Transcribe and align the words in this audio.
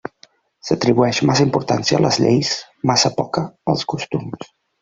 S'atribueix 0.69 1.19
massa 1.31 1.45
importància 1.49 1.99
a 1.99 2.01
les 2.07 2.19
lleis, 2.23 2.55
massa 2.93 3.15
poca 3.23 3.47
als 3.75 3.89
costums. 3.95 4.53